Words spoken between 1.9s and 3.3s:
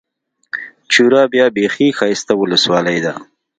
ښايسته اولسوالي ده.